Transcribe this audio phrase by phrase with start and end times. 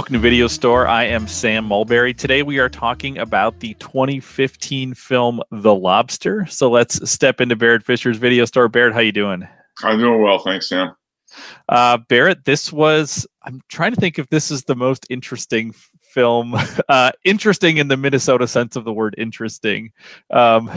[0.00, 0.88] Welcome to Video Store.
[0.88, 2.14] I am Sam Mulberry.
[2.14, 6.46] Today we are talking about the 2015 film The Lobster.
[6.46, 8.66] So let's step into Barrett Fisher's Video Store.
[8.68, 9.46] Barrett, how you doing?
[9.82, 10.96] I'm doing well, thanks, Sam.
[11.68, 13.26] Uh, Barrett, this was.
[13.42, 16.56] I'm trying to think if this is the most interesting film.
[16.88, 19.92] Uh, interesting in the Minnesota sense of the word interesting,
[20.30, 20.68] um,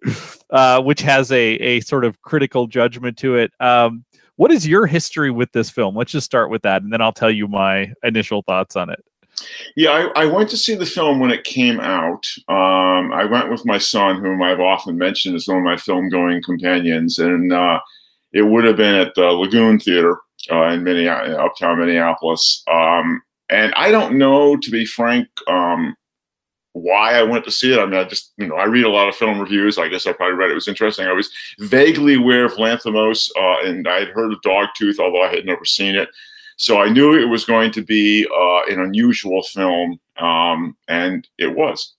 [0.50, 3.52] uh, which has a a sort of critical judgment to it.
[3.60, 4.04] Um,
[4.38, 5.96] what is your history with this film?
[5.96, 9.04] Let's just start with that, and then I'll tell you my initial thoughts on it.
[9.74, 12.24] Yeah, I, I went to see the film when it came out.
[12.48, 16.08] Um, I went with my son, whom I've often mentioned as one of my film
[16.08, 17.80] going companions, and uh,
[18.32, 20.18] it would have been at the Lagoon Theater
[20.52, 22.62] uh, in Minneapolis, uptown Minneapolis.
[22.70, 25.96] Um, and I don't know, to be frank, um,
[26.82, 27.78] why I went to see it.
[27.78, 29.78] I mean, I just, you know, I read a lot of film reviews.
[29.78, 31.06] I guess I probably read it, it was interesting.
[31.06, 35.28] I was vaguely aware of Lanthimos, uh, and I had heard of Dogtooth, although I
[35.28, 36.08] had never seen it.
[36.56, 41.54] So I knew it was going to be uh, an unusual film, um, and it
[41.54, 41.94] was.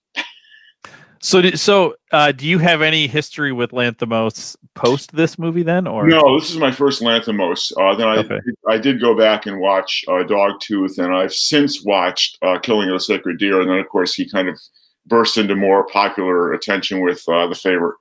[1.22, 6.06] So, so uh, do you have any history with Lanthimos post this movie then, or
[6.06, 6.38] no?
[6.38, 7.72] This is my first Lanthimos.
[7.78, 8.38] Uh, then I okay.
[8.68, 12.94] I did go back and watch uh, Dogtooth, and I've since watched uh, Killing of
[12.94, 14.58] the Sacred Deer, and then of course he kind of
[15.06, 17.96] burst into more popular attention with uh, the favorite.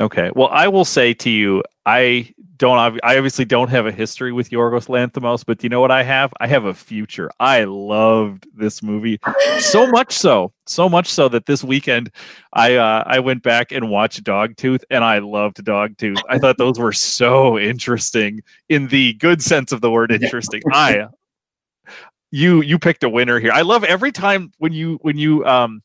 [0.00, 0.30] Okay.
[0.34, 2.78] Well, I will say to you, I don't.
[3.02, 6.32] I obviously don't have a history with Yorgos Lanthimos, but you know what I have?
[6.38, 7.30] I have a future.
[7.40, 9.18] I loved this movie
[9.58, 12.12] so much so, so much so that this weekend
[12.52, 16.20] I uh, I went back and watched Dogtooth, and I loved Dogtooth.
[16.28, 20.62] I thought those were so interesting in the good sense of the word interesting.
[20.72, 21.06] I
[22.30, 23.52] you you picked a winner here.
[23.52, 25.82] I love every time when you when you um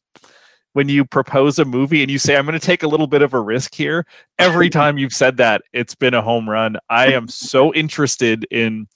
[0.74, 3.22] when you propose a movie and you say i'm going to take a little bit
[3.22, 4.06] of a risk here
[4.40, 6.78] every time you've said that it's been a home run.
[6.90, 8.88] I am so interested in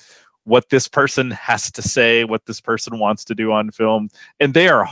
[0.44, 4.54] what this person has to say what this person wants to do on film and
[4.54, 4.88] they are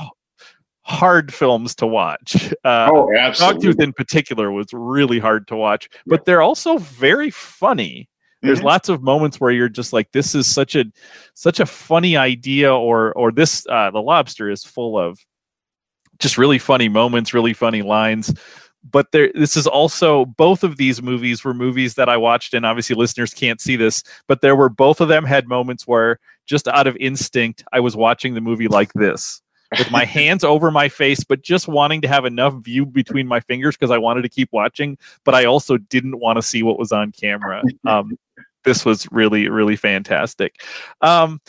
[0.82, 2.54] hard films to watch.
[2.64, 3.74] Uh, oh absolutely.
[3.74, 8.10] Dogtooth in particular was really hard to watch but they're also very funny.
[8.42, 8.68] There's mm-hmm.
[8.68, 10.86] lots of moments where you're just like this is such a
[11.34, 15.20] such a funny idea or or this uh, the lobster is full of
[16.20, 18.34] just really funny moments, really funny lines.
[18.90, 22.66] But there, this is also both of these movies were movies that I watched, and
[22.66, 26.68] obviously listeners can't see this, but there were both of them had moments where just
[26.68, 29.42] out of instinct, I was watching the movie like this
[29.78, 33.40] with my hands over my face, but just wanting to have enough view between my
[33.40, 36.80] fingers because I wanted to keep watching, but I also didn't want to see what
[36.80, 37.64] was on camera.
[37.86, 38.18] Um,
[38.64, 40.60] this was really, really fantastic.
[41.02, 41.40] Um,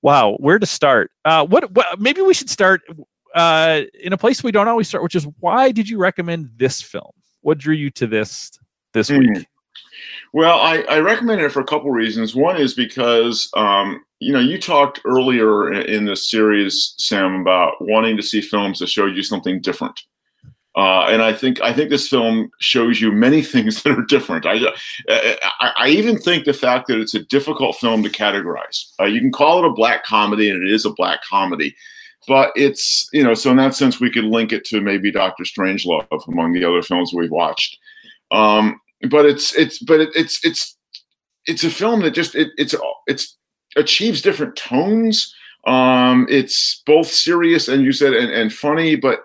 [0.00, 1.10] wow, where to start?
[1.24, 2.00] Uh, what, what?
[2.00, 2.80] Maybe we should start
[3.34, 6.82] uh, in a place we don't always start, which is why did you recommend this
[6.82, 7.12] film?
[7.40, 8.50] What drew you to this
[8.92, 9.18] this mm.
[9.18, 9.46] week?
[10.32, 12.34] Well, I, I recommend it for a couple reasons.
[12.34, 18.16] One is because um, you know you talked earlier in this series, Sam, about wanting
[18.16, 20.00] to see films that show you something different.
[20.74, 24.46] Uh, and I think I think this film shows you many things that are different.
[24.46, 24.58] I,
[25.08, 28.92] I, I even think the fact that it's a difficult film to categorize.
[29.00, 31.74] Uh, you can call it a black comedy, and it is a black comedy
[32.28, 35.44] but it's you know so in that sense we could link it to maybe Doctor
[35.44, 37.78] Strangelove among the other films we've watched.
[38.30, 40.76] Um, but it's it's but it, it's it's
[41.46, 42.74] it's a film that just it, it's
[43.06, 43.36] it's
[43.76, 45.34] achieves different tones.
[45.66, 49.20] Um, it's both serious and you said and, and funny, but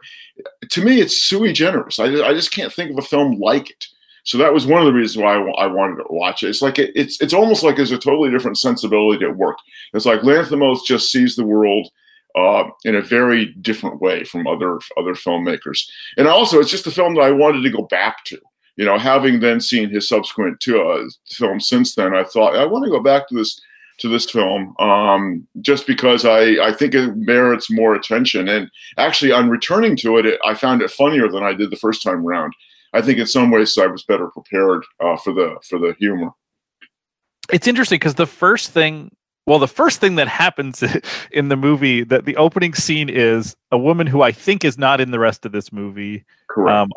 [0.69, 1.99] to me it's sui generis.
[1.99, 3.85] I just, I just can't think of a film like it.
[4.23, 6.49] So that was one of the reasons why I, I wanted to watch it.
[6.49, 9.57] It's like it, it's it's almost like there's a totally different sensibility at work.
[9.93, 11.87] It's like Lanthimos just sees the world
[12.35, 15.87] uh, in a very different way from other other filmmakers.
[16.17, 18.39] And also, it's just a film that I wanted to go back to.
[18.75, 22.65] You know, having then seen his subsequent two uh, films since then, I thought I
[22.65, 23.59] want to go back to this
[23.99, 28.47] to this film um, just because I, I think it merits more attention.
[28.47, 31.77] And actually, on returning to it, it, I found it funnier than I did the
[31.77, 32.53] first time around.
[32.93, 36.29] I think in some ways I was better prepared uh, for the for the humor.
[37.51, 39.15] It's interesting because the first thing
[39.47, 40.83] well, the first thing that happens
[41.31, 45.01] in the movie, that the opening scene is a woman who I think is not
[45.01, 46.25] in the rest of this movie.
[46.49, 46.75] Correct.
[46.75, 46.89] Um,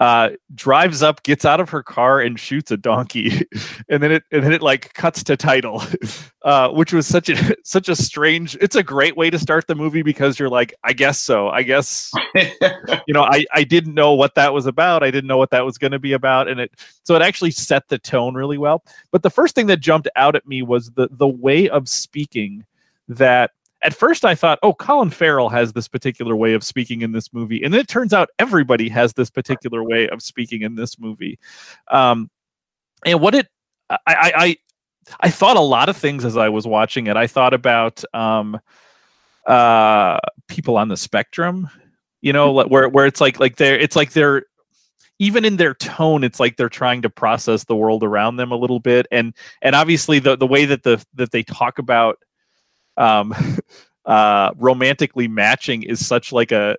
[0.00, 3.46] uh, drives up, gets out of her car, and shoots a donkey,
[3.90, 5.82] and then it and then it like cuts to title,
[6.42, 8.56] uh, which was such a such a strange.
[8.62, 11.48] It's a great way to start the movie because you're like, I guess so.
[11.48, 15.02] I guess you know, I I didn't know what that was about.
[15.02, 16.72] I didn't know what that was going to be about, and it
[17.04, 18.82] so it actually set the tone really well.
[19.10, 22.64] But the first thing that jumped out at me was the the way of speaking
[23.08, 23.50] that
[23.82, 27.32] at first I thought, oh, Colin Farrell has this particular way of speaking in this
[27.32, 30.98] movie, and then it turns out everybody has this particular way of speaking in this
[30.98, 31.38] movie.
[31.88, 32.30] Um,
[33.04, 33.48] and what it,
[33.88, 34.56] I, I, I,
[35.20, 37.16] I thought a lot of things as I was watching it.
[37.16, 38.60] I thought about, um,
[39.46, 40.18] uh
[40.48, 41.68] people on the spectrum
[42.20, 44.44] you know where where it's like like they're it's like they're
[45.18, 48.56] even in their tone it's like they're trying to process the world around them a
[48.56, 52.18] little bit and and obviously the the way that the that they talk about
[53.00, 53.34] um
[54.04, 56.76] uh romantically matching is such like a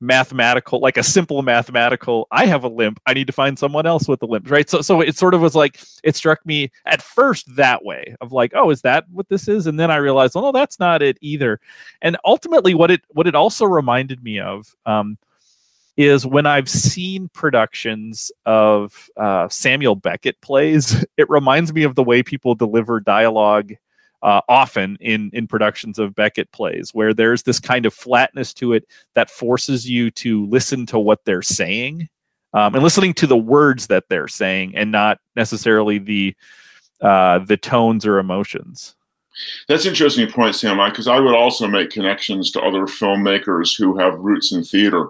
[0.00, 4.08] mathematical like a simple mathematical i have a limp i need to find someone else
[4.08, 4.68] with a limp right?
[4.68, 8.32] So so it sort of was like it struck me at first that way of
[8.32, 9.68] like oh is that what this is?
[9.68, 11.60] And then i realized oh no that's not it either.
[12.00, 15.18] And ultimately what it what it also reminded me of um
[15.96, 22.02] is when I've seen productions of uh, Samuel Beckett plays, it reminds me of the
[22.02, 23.74] way people deliver dialogue
[24.22, 28.72] uh, often in in productions of Beckett plays, where there's this kind of flatness to
[28.72, 32.08] it that forces you to listen to what they're saying
[32.54, 36.34] um, and listening to the words that they're saying, and not necessarily the
[37.00, 38.94] uh, the tones or emotions.
[39.66, 43.98] That's an interesting point, Sam, because I would also make connections to other filmmakers who
[43.98, 45.08] have roots in theater.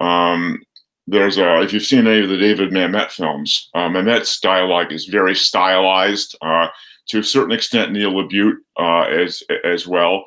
[0.00, 0.62] Um,
[1.06, 5.04] there's a, if you've seen any of the David Mamet films, uh, Mamet's dialogue is
[5.04, 6.36] very stylized.
[6.40, 6.68] Uh,
[7.08, 10.26] to a certain extent, Neil LaBute uh, as as well.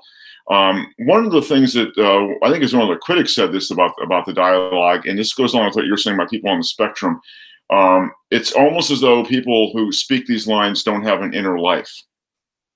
[0.49, 3.51] Um, one of the things that uh, I think is one of the critics said
[3.51, 6.49] this about about the dialogue, and this goes along with what you're saying about people
[6.49, 7.21] on the spectrum.
[7.71, 11.91] Um, it's almost as though people who speak these lines don't have an inner life.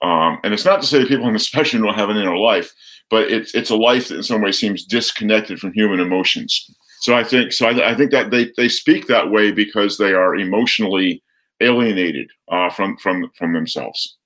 [0.01, 2.37] Um, and it's not to say that people on the spectrum don't have an inner
[2.37, 2.71] life,
[3.09, 6.69] but it's it's a life that in some way seems disconnected from human emotions.
[7.01, 7.67] So I think so.
[7.67, 11.21] I, I think that they they speak that way because they are emotionally
[11.61, 14.17] alienated uh, from from from themselves.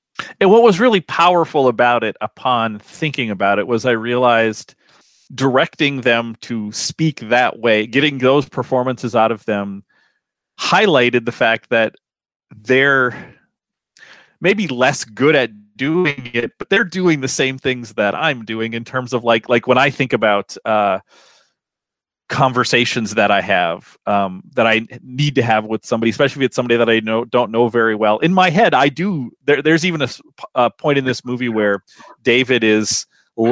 [0.41, 4.75] And what was really powerful about it, upon thinking about it, was I realized
[5.33, 9.83] directing them to speak that way, getting those performances out of them,
[10.59, 11.95] highlighted the fact that
[12.55, 13.35] they're
[14.41, 18.73] maybe less good at doing it, but they're doing the same things that I'm doing
[18.73, 20.99] in terms of like like when I think about uh,
[22.29, 26.55] conversations that I have um, that I need to have with somebody, especially if it's
[26.55, 28.19] somebody that I know don't know very well.
[28.19, 29.31] In my head, I do.
[29.45, 30.09] There, there's even a,
[30.55, 31.83] a point in this movie where
[32.23, 33.05] David is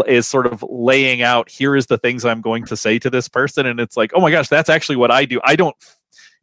[0.06, 3.28] is sort of laying out here is the things I'm going to say to this
[3.28, 5.42] person, and it's like, oh my gosh, that's actually what I do.
[5.44, 5.76] I don't.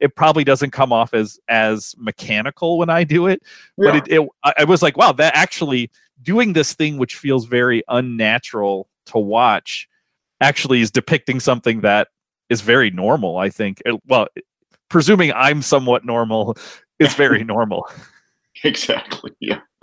[0.01, 3.43] It probably doesn't come off as as mechanical when I do it,
[3.79, 3.93] yeah.
[3.93, 4.29] but it, it.
[4.59, 5.91] I was like, wow, that actually
[6.21, 9.89] doing this thing which feels very unnatural to watch
[10.41, 12.09] actually is depicting something that
[12.51, 13.37] is very normal.
[13.39, 13.83] I think.
[14.07, 14.29] Well,
[14.89, 16.57] presuming I'm somewhat normal,
[16.99, 17.89] is very normal.
[18.63, 19.33] exactly.
[19.41, 19.61] Yeah.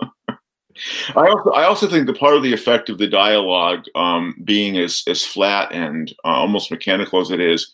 [1.14, 4.78] I also I also think the part of the effect of the dialogue um, being
[4.78, 7.70] as as flat and uh, almost mechanical as it is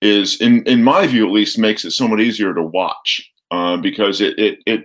[0.00, 4.20] is in in my view at least makes it somewhat easier to watch uh, because
[4.20, 4.84] it it it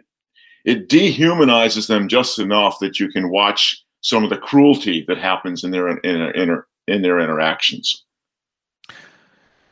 [0.66, 5.64] it dehumanizes them just enough that you can watch some of the cruelty that happens
[5.64, 8.03] in their in, in, in their interactions.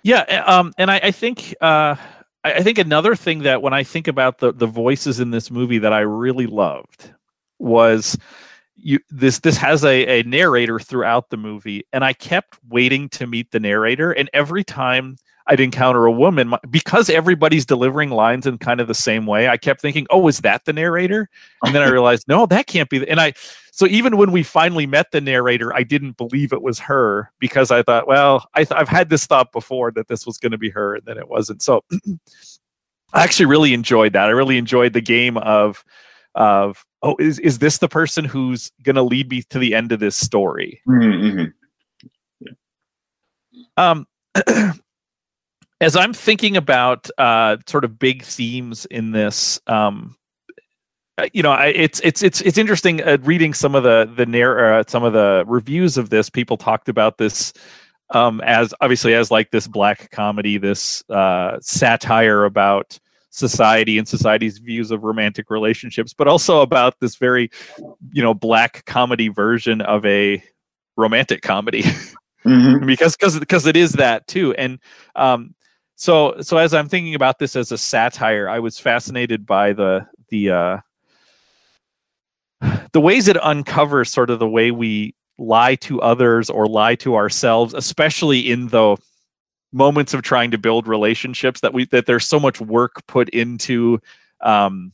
[0.04, 1.96] Yeah, um, and I, I think uh,
[2.44, 5.78] I think another thing that when I think about the the voices in this movie
[5.80, 7.12] that I really loved
[7.60, 8.18] was
[8.76, 13.28] you this this has a, a narrator throughout the movie, and I kept waiting to
[13.28, 15.18] meet the narrator, and every time
[15.48, 19.50] I'd encounter a woman because everybody's delivering lines in kind of the same way.
[19.50, 21.30] I kept thinking, "Oh, is that the narrator?"
[21.64, 23.34] And then I realized, "No, that can't be." The, and I
[23.72, 27.72] so even when we finally met the narrator, I didn't believe it was her because
[27.72, 30.58] I thought, well, I th- I've had this thought before that this was going to
[30.58, 31.62] be her, and then it wasn't.
[31.62, 31.84] So
[33.14, 34.28] I actually really enjoyed that.
[34.28, 35.84] I really enjoyed the game of
[36.36, 39.92] of oh, is is this the person who's going to lead me to the end
[39.92, 40.82] of this story?
[40.88, 41.46] Mm-hmm.
[42.42, 43.62] Yeah.
[43.78, 44.06] Um.
[45.82, 50.16] as I'm thinking about uh, sort of big themes in this, um,
[51.18, 54.28] uh, you know, I, it's it's it's it's interesting uh, reading some of the the
[54.28, 56.30] narr- uh, some of the reviews of this.
[56.30, 57.52] People talked about this
[58.12, 63.00] um, as obviously as like this black comedy, this uh, satire about
[63.32, 67.50] society and society's views of romantic relationships, but also about this very,
[68.12, 70.44] you know, black comedy version of a
[70.96, 71.84] romantic comedy.
[72.44, 72.88] Mm-hmm.
[72.88, 74.80] because because because it is that too and
[75.16, 75.54] um
[76.02, 80.04] so so as i'm thinking about this as a satire i was fascinated by the
[80.30, 80.78] the uh
[82.92, 87.16] the ways it uncovers sort of the way we lie to others or lie to
[87.16, 88.98] ourselves especially in the
[89.72, 94.00] moments of trying to build relationships that we that there's so much work put into
[94.42, 94.92] um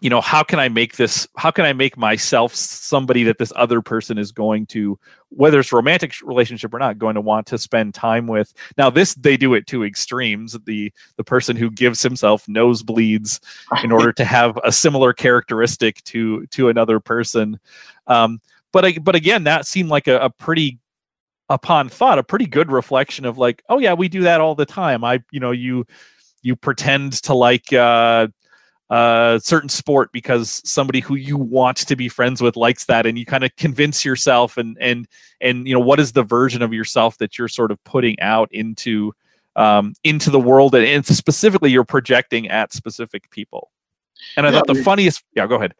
[0.00, 3.52] you know how can i make this how can i make myself somebody that this
[3.56, 4.98] other person is going to
[5.30, 8.52] whether it's romantic relationship or not going to want to spend time with?
[8.76, 10.56] Now this they do it to extremes.
[10.64, 13.40] The the person who gives himself nosebleeds
[13.82, 17.58] in order to have a similar characteristic to to another person.
[18.06, 18.40] Um,
[18.72, 20.78] but but again, that seemed like a, a pretty
[21.50, 24.66] upon thought a pretty good reflection of like oh yeah we do that all the
[24.66, 25.04] time.
[25.04, 25.86] I you know you
[26.42, 28.28] you pretend to like uh
[28.90, 33.18] a certain sport because somebody who you want to be friends with likes that and
[33.18, 35.06] you kind of convince yourself and and
[35.42, 38.48] and you know what is the version of yourself that you're sort of putting out
[38.50, 39.12] into
[39.56, 43.70] um, into the world and, and specifically you're projecting at specific people
[44.36, 45.74] and i yeah, thought the we, funniest yeah go ahead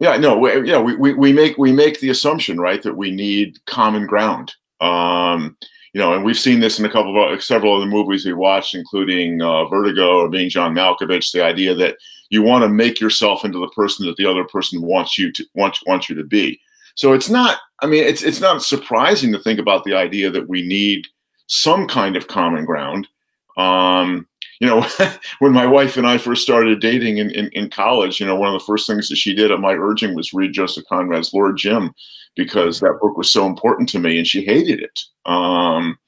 [0.00, 3.10] yeah no we, yeah we, we, we make we make the assumption right that we
[3.10, 5.56] need common ground um
[5.94, 8.32] you know, and we've seen this in a couple of several of the movies we
[8.32, 11.30] watched, including uh, Vertigo or Being John Malkovich.
[11.30, 11.96] The idea that
[12.30, 15.44] you want to make yourself into the person that the other person wants you to
[15.54, 16.60] wants wants you to be.
[16.94, 17.58] So it's not.
[17.80, 21.06] I mean, it's it's not surprising to think about the idea that we need
[21.46, 23.08] some kind of common ground.
[23.56, 24.26] Um,
[24.60, 24.86] you know,
[25.40, 28.52] when my wife and I first started dating in, in, in, college, you know, one
[28.52, 31.56] of the first things that she did at my urging was read Joseph Conrad's Lord
[31.56, 31.92] Jim
[32.36, 35.00] because that book was so important to me and she hated it.
[35.26, 35.98] Um,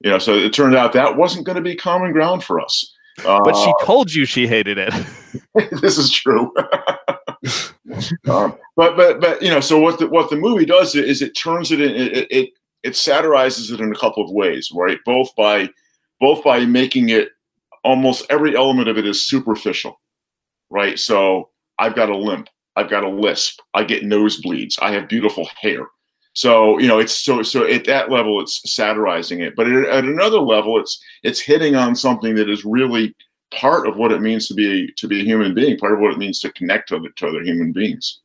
[0.00, 2.92] you know, so it turned out that wasn't going to be common ground for us.
[3.24, 4.92] Uh, but she uh, told you she hated it.
[5.80, 6.52] this is true.
[8.28, 11.32] um, but but but you know, so what the what the movie does is it
[11.32, 12.50] turns it in it, it
[12.82, 14.98] it satirizes it in a couple of ways, right?
[15.04, 15.68] Both by
[16.20, 17.30] both by making it
[17.84, 20.00] almost every element of it is superficial,
[20.70, 20.98] right?
[20.98, 25.48] So I've got a limp, I've got a lisp, I get nosebleeds, I have beautiful
[25.60, 25.86] hair.
[26.34, 30.38] So you know, it's so so at that level, it's satirizing it, but at another
[30.40, 33.14] level, it's it's hitting on something that is really
[33.52, 36.12] part of what it means to be to be a human being, part of what
[36.12, 38.20] it means to connect to other, to other human beings.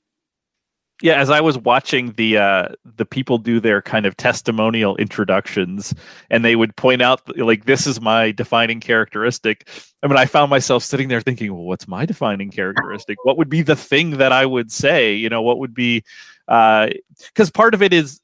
[1.01, 5.93] Yeah as i was watching the uh the people do their kind of testimonial introductions
[6.31, 9.69] and they would point out like this is my defining characteristic.
[10.01, 13.17] I mean i found myself sitting there thinking well what's my defining characteristic?
[13.25, 15.13] What would be the thing that i would say?
[15.13, 16.03] You know what would be
[16.47, 18.19] because part of it is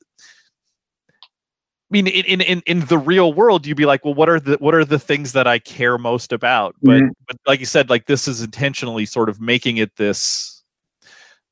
[1.93, 4.57] I mean, in, in in the real world, you'd be like, well, what are the
[4.57, 6.75] what are the things that I care most about?
[6.81, 7.09] But mm-hmm.
[7.27, 10.63] but like you said, like this is intentionally sort of making it this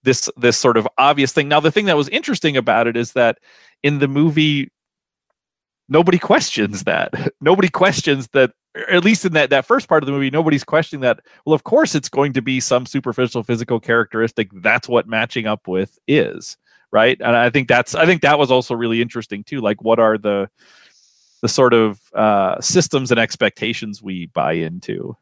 [0.01, 1.47] this this sort of obvious thing.
[1.47, 3.37] Now, the thing that was interesting about it is that
[3.83, 4.71] in the movie,
[5.89, 7.13] nobody questions that.
[7.41, 8.51] nobody questions that.
[8.89, 11.19] At least in that that first part of the movie, nobody's questioning that.
[11.45, 14.49] Well, of course, it's going to be some superficial physical characteristic.
[14.53, 16.55] That's what matching up with is,
[16.91, 17.17] right?
[17.21, 19.60] And I think that's I think that was also really interesting too.
[19.60, 20.50] Like, what are the
[21.41, 25.15] the sort of uh, systems and expectations we buy into?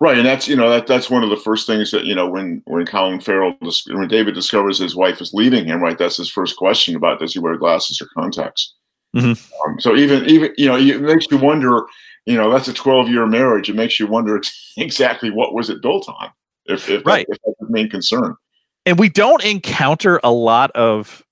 [0.00, 2.28] Right, and that's you know that that's one of the first things that you know
[2.28, 5.98] when when Colin Farrell when David discovers his wife is leaving him, right?
[5.98, 8.74] That's his first question about does he wear glasses or contacts.
[9.16, 9.70] Mm-hmm.
[9.70, 11.86] Um, so even even you know it makes you wonder.
[12.26, 13.68] You know that's a twelve year marriage.
[13.68, 14.40] It makes you wonder
[14.76, 16.30] exactly what was it built on.
[16.66, 18.36] If, if right, that, if that's the main concern.
[18.84, 21.24] And we don't encounter a lot of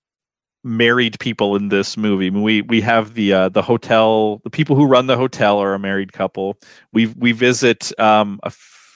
[0.63, 2.27] married people in this movie.
[2.27, 5.59] I mean, we we have the uh, the hotel, the people who run the hotel
[5.59, 6.59] are a married couple.
[6.93, 8.53] We we visit um, a,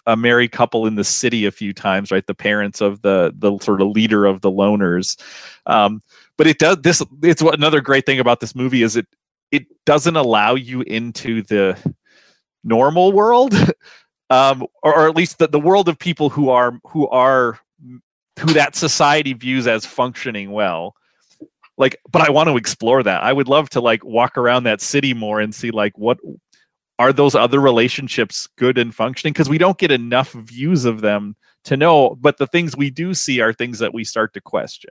[0.06, 2.26] a married couple in the city a few times, right?
[2.26, 5.20] The parents of the the sort of leader of the loners.
[5.66, 6.00] Um,
[6.36, 7.02] but it does this.
[7.22, 9.06] It's what another great thing about this movie is it
[9.50, 11.78] it doesn't allow you into the
[12.62, 13.54] normal world,
[14.30, 17.58] um, or, or at least the, the world of people who are who are
[18.38, 20.94] who that society views as functioning well.
[21.76, 23.22] Like but i want to explore that.
[23.22, 26.18] I would love to like walk around that city more and see like what
[26.98, 29.32] are those other relationships good and functioning?
[29.32, 33.14] Because we don't get enough views of them to know but the things we do
[33.14, 34.90] see are things that we start to question.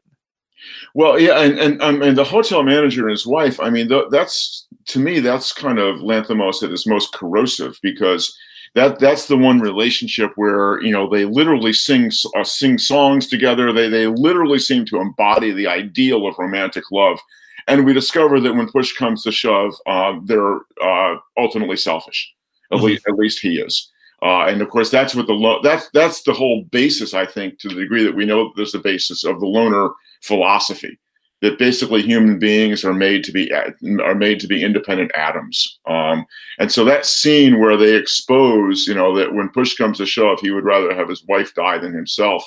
[0.94, 4.06] Well yeah and and, um, and the hotel manager and his wife i mean th-
[4.12, 8.38] that's to me that's kind of lanthimos at most corrosive because
[8.76, 13.72] that that's the one relationship where you know they literally sing uh, sing songs together.
[13.72, 17.20] They they literally seem to embody the ideal of romantic love,
[17.68, 22.34] and we discover that when push comes to shove, uh, they're uh, ultimately selfish.
[22.72, 22.86] At mm-hmm.
[22.86, 23.92] least at least he is.
[24.24, 27.14] Uh, and of course, that's what the lo- that's that's the whole basis.
[27.14, 29.90] I think, to the degree that we know there's the basis of the loner
[30.22, 30.98] philosophy
[31.44, 35.78] that basically human beings are made to be are made to be independent atoms.
[35.86, 36.26] Um,
[36.58, 40.40] and so that scene where they expose, you know, that when push comes to shove,
[40.40, 42.46] he would rather have his wife die than himself.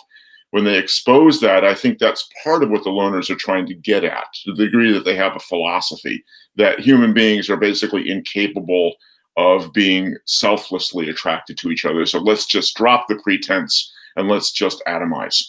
[0.53, 3.75] When they expose that, I think that's part of what the loners are trying to
[3.75, 6.25] get at, to the degree that they have a philosophy
[6.57, 8.95] that human beings are basically incapable
[9.37, 12.07] of being selflessly attracted to each other.
[12.07, 15.43] So let's just drop the pretense and let's just atomize.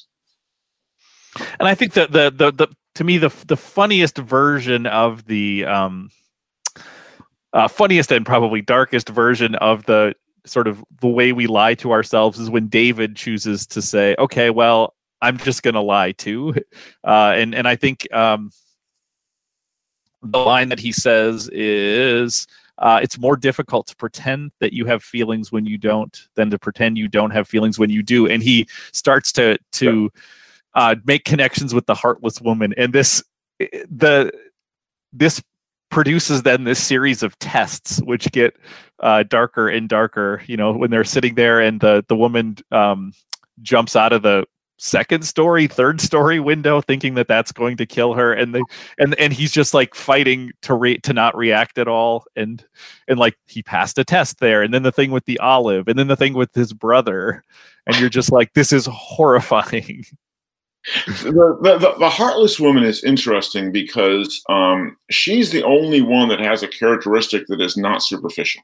[1.60, 5.64] And I think that the the the to me the the funniest version of the
[5.66, 6.10] um
[7.54, 10.14] uh, funniest and probably darkest version of the
[10.46, 14.50] sort of the way we lie to ourselves is when David chooses to say, "Okay,
[14.50, 16.56] well, I'm just gonna lie too,
[17.04, 18.52] uh, and and I think um,
[20.24, 22.48] the line that he says is.
[22.80, 26.60] Uh, it's more difficult to pretend that you have feelings when you don't than to
[26.60, 28.28] pretend you don't have feelings when you do.
[28.28, 30.12] And he starts to to
[30.78, 33.22] uh, make connections with the heartless woman, and this
[33.60, 34.32] the
[35.12, 35.44] this
[35.90, 38.56] produces then this series of tests which get
[39.00, 43.12] uh, darker and darker you know when they're sitting there and the the woman um,
[43.62, 44.46] jumps out of the
[44.80, 48.34] second story third story window thinking that that's going to kill her.
[48.34, 48.62] And they
[48.98, 52.26] and and he's just like fighting to re- to not react at all.
[52.36, 52.64] And
[53.08, 54.62] and like he passed a test there.
[54.62, 57.44] And then the thing with the olive and then the thing with his brother.
[57.86, 60.06] And you're just like this is horrifying
[61.08, 66.64] the, the, the, heartless woman is interesting because um, she's the only one that has
[66.64, 68.62] a characteristic that is not superficial.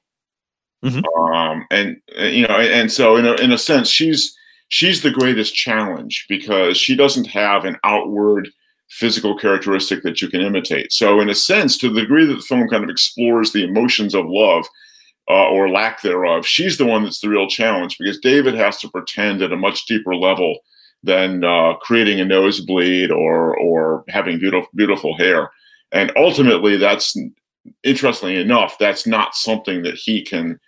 [0.83, 1.33] Mm-hmm.
[1.33, 4.35] Um, and you know, and, and so in a, in a sense, she's
[4.69, 8.49] she's the greatest challenge because she doesn't have an outward
[8.89, 10.91] physical characteristic that you can imitate.
[10.91, 14.13] So in a sense, to the degree that the film kind of explores the emotions
[14.13, 14.65] of love
[15.29, 18.89] uh, or lack thereof, she's the one that's the real challenge because David has to
[18.89, 20.59] pretend at a much deeper level
[21.03, 25.51] than uh, creating a nosebleed or or having beautiful beautiful hair.
[25.91, 27.15] And ultimately, that's
[27.83, 30.59] interestingly enough, that's not something that he can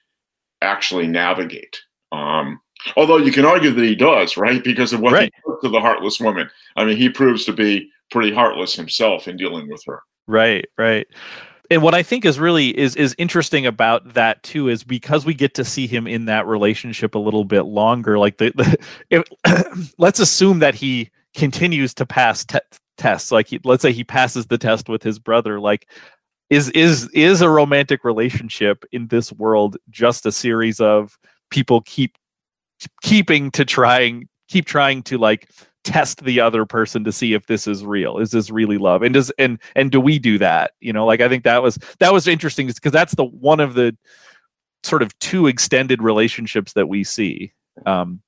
[0.61, 1.81] actually navigate.
[2.11, 2.59] Um,
[2.95, 4.63] although you can argue that he does, right?
[4.63, 5.33] Because of what right.
[5.33, 6.49] he did to the heartless woman.
[6.75, 10.01] I mean, he proves to be pretty heartless himself in dealing with her.
[10.27, 11.07] Right, right
[11.71, 15.33] and what I think is really is is interesting about that too is because we
[15.33, 18.17] get to see him in that relationship a little bit longer.
[18.17, 18.51] Like the,
[19.09, 22.59] the let's assume that he continues to pass te-
[22.97, 23.31] tests.
[23.31, 25.59] Like he, let's say he passes the test with his brother.
[25.59, 25.87] Like
[26.49, 31.17] is is is a romantic relationship in this world just a series of
[31.49, 32.17] people keep
[33.01, 35.49] keeping to trying keep trying to like
[35.85, 38.17] test the other person to see if this is real.
[38.17, 39.01] Is this really love?
[39.01, 40.71] And does and and do we do that?
[40.81, 43.75] You know like i think that was that was interesting because that's the one of
[43.75, 43.95] the
[44.83, 47.51] sort of two extended relationships that we see
[47.85, 48.21] um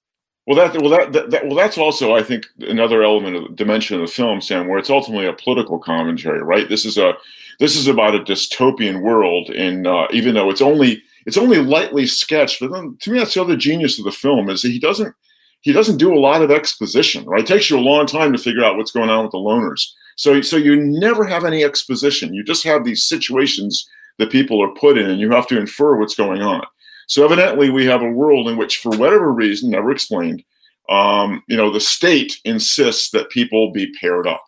[0.45, 3.95] well that well that, that, that well that's also i think another element of dimension
[3.95, 6.69] of the film sam where it's ultimately a political commentary right?
[6.69, 7.13] This is a
[7.59, 12.07] this is about a dystopian world and uh, even though it's only it's only lightly
[12.07, 14.79] sketched but then to me that's the other genius of the film is that he
[14.79, 15.13] doesn't
[15.61, 17.41] he doesn't do a lot of exposition, right?
[17.41, 19.85] It takes you a long time to figure out what's going on with the loners.
[20.15, 22.33] So, so you never have any exposition.
[22.33, 25.95] You just have these situations that people are put in, and you have to infer
[25.97, 26.65] what's going on.
[27.07, 30.43] So, evidently, we have a world in which, for whatever reason, never explained,
[30.89, 34.43] um, you know, the state insists that people be paired up.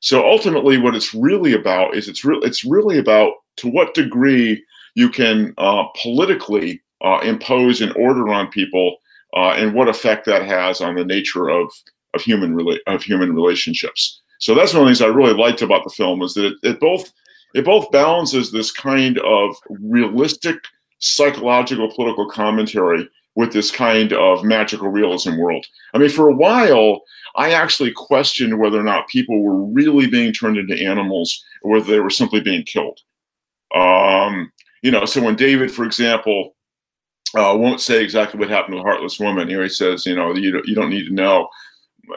[0.00, 4.64] So, ultimately, what it's really about is it's re- it's really about to what degree
[4.94, 8.96] you can uh, politically uh, impose an order on people
[9.34, 11.72] uh, and what effect that has on the nature of
[12.14, 14.20] of human rela- of human relationships.
[14.40, 16.54] So that's one of the things I really liked about the film is that it,
[16.62, 17.12] it both
[17.54, 20.56] it both balances this kind of realistic
[20.98, 25.64] psychological political commentary with this kind of magical realism world.
[25.94, 27.02] I mean, for a while,
[27.36, 31.90] I actually questioned whether or not people were really being turned into animals or whether
[31.90, 32.98] they were simply being killed.
[33.74, 36.56] Um, you know, so when David, for example,
[37.34, 39.48] uh, won't say exactly what happened to the heartless woman.
[39.48, 41.48] Here he says, you know, you, don't, you don't need to know.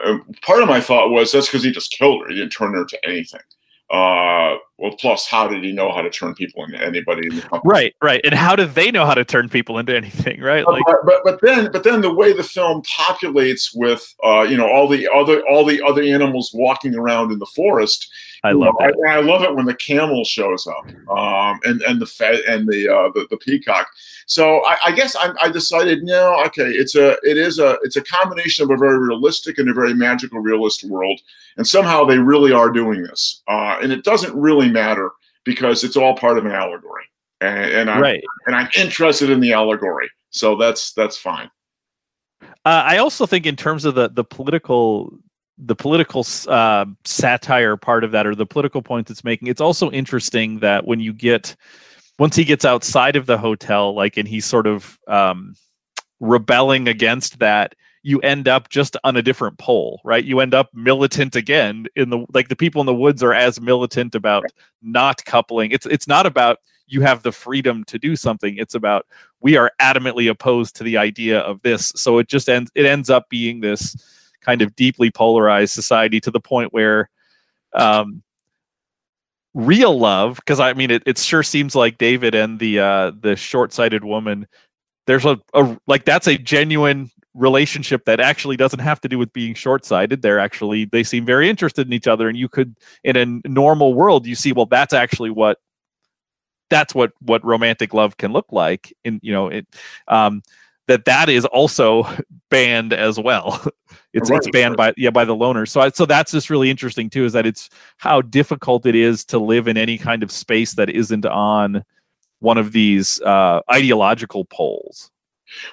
[0.04, 2.28] Uh, part of my thought was that's because he just killed her.
[2.28, 3.40] He didn't turn her to anything.
[3.90, 7.42] Uh, well, plus, how did he know how to turn people into anybody in the
[7.42, 7.60] company?
[7.64, 8.20] Right, right.
[8.24, 10.40] And how do they know how to turn people into anything?
[10.40, 10.66] Right.
[10.66, 14.56] Like, but, but, but then but then the way the film populates with uh, you
[14.56, 18.10] know all the other all the other animals walking around in the forest
[18.44, 21.98] I love know, I, I, love it when the camel shows up, um, and and
[21.98, 23.88] the and the, uh, the, the peacock.
[24.26, 27.96] So I, I guess I, I, decided no, okay, it's a it is a it's
[27.96, 31.20] a combination of a very realistic and a very magical realist world,
[31.56, 35.10] and somehow they really are doing this, uh, and it doesn't really matter
[35.44, 37.04] because it's all part of an allegory,
[37.40, 38.24] and, and I'm right.
[38.46, 41.50] and I'm interested in the allegory, so that's that's fine.
[42.42, 45.18] Uh, I also think in terms of the the political
[45.58, 49.90] the political uh, satire part of that or the political point it's making it's also
[49.92, 51.54] interesting that when you get
[52.18, 55.54] once he gets outside of the hotel like and he's sort of um,
[56.20, 57.74] rebelling against that
[58.04, 60.24] you end up just on a different pole right?
[60.24, 63.60] You end up militant again in the like the people in the woods are as
[63.60, 64.44] militant about
[64.82, 65.72] not coupling.
[65.72, 68.56] It's it's not about you have the freedom to do something.
[68.58, 69.06] It's about
[69.40, 71.92] we are adamantly opposed to the idea of this.
[71.96, 73.96] So it just ends it ends up being this
[74.42, 77.08] kind of deeply polarized society to the point where
[77.74, 78.22] um,
[79.54, 83.36] real love because i mean it, it sure seems like david and the uh the
[83.36, 84.46] short-sighted woman
[85.06, 89.32] there's a, a like that's a genuine relationship that actually doesn't have to do with
[89.32, 90.22] being short-sighted.
[90.22, 93.94] They're actually they seem very interested in each other and you could in a normal
[93.94, 95.58] world you see well that's actually what
[96.70, 99.66] that's what what romantic love can look like in you know it
[100.08, 100.42] um
[100.88, 102.06] that that is also
[102.50, 103.64] banned as well.
[104.16, 106.70] It's right, it's banned by yeah by the loner so I, so that's just really
[106.70, 110.30] interesting too is that it's how difficult it is to live in any kind of
[110.30, 111.84] space that isn't on
[112.38, 115.10] one of these uh ideological poles.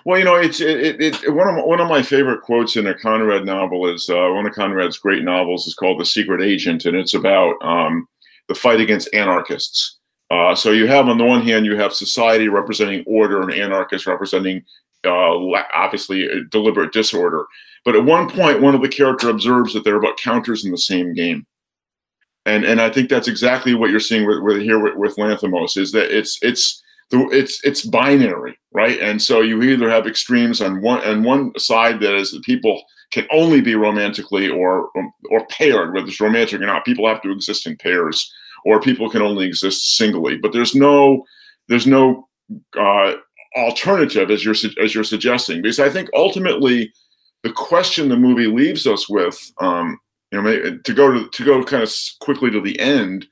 [0.05, 2.75] Well, you know, it's it, it, it, one of my, one of my favorite quotes
[2.75, 6.41] in a Conrad novel is uh, one of Conrad's great novels is called The Secret
[6.41, 8.07] Agent, and it's about um,
[8.47, 9.97] the fight against anarchists.
[10.29, 14.07] Uh, so you have on the one hand you have society representing order and anarchists
[14.07, 14.63] representing
[15.05, 17.45] uh, obviously deliberate disorder.
[17.83, 20.77] But at one point, one of the character observes that they're about counters in the
[20.77, 21.45] same game,
[22.45, 25.77] and and I think that's exactly what you're seeing with, with here with, with Lanthimos
[25.77, 28.99] is that it's it's it's it's binary, right?
[28.99, 32.83] And so you either have extremes on one and one side that is that people
[33.11, 34.89] can only be romantically or
[35.29, 36.85] or paired, whether it's romantic or not.
[36.85, 38.31] People have to exist in pairs,
[38.65, 40.37] or people can only exist singly.
[40.37, 41.25] But there's no
[41.67, 42.27] there's no
[42.79, 43.13] uh,
[43.55, 46.93] alternative as you're as you're suggesting, because I think ultimately
[47.43, 49.99] the question the movie leaves us with, um,
[50.31, 53.27] you know, to go to to go kind of quickly to the end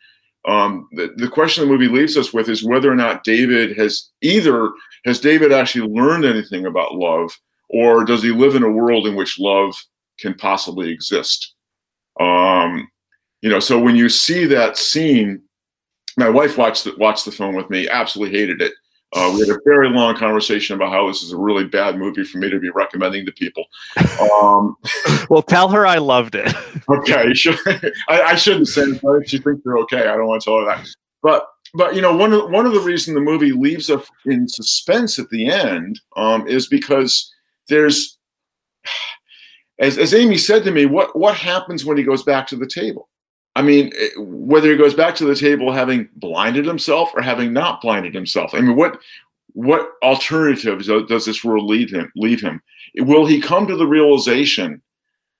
[0.47, 4.09] um, the, the question the movie leaves us with is whether or not David has
[4.21, 4.69] either
[5.05, 7.31] has David actually learned anything about love,
[7.69, 9.75] or does he live in a world in which love
[10.17, 11.53] can possibly exist?
[12.19, 12.89] Um,
[13.41, 15.41] you know, so when you see that scene,
[16.17, 18.73] my wife watched the, watched the film with me, absolutely hated it.
[19.13, 22.23] Uh, we had a very long conversation about how this is a really bad movie
[22.23, 23.65] for me to be recommending to people.
[24.21, 24.75] Um,
[25.29, 26.53] well, tell her I loved it.
[26.89, 27.33] okay,
[28.07, 29.01] I, I, shouldn't say it.
[29.03, 30.87] If she thinks you're okay, I don't want to tell her that.
[31.23, 34.47] But but you know one of one of the reasons the movie leaves us in
[34.47, 37.33] suspense at the end um, is because
[37.67, 38.17] there's,
[39.79, 42.67] as as Amy said to me, what what happens when he goes back to the
[42.67, 43.08] table?
[43.59, 47.51] I mean, eh, whether he goes back to the table having blinded himself or having
[47.51, 48.53] not blinded himself.
[48.53, 49.01] I mean, what
[49.51, 52.09] what alternatives does this world lead him?
[52.15, 52.61] Leave him?
[52.99, 54.81] Will he come to the realization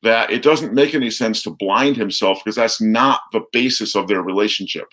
[0.03, 4.09] that it doesn't make any sense to blind himself because that's not the basis of
[4.09, 4.87] their relationship,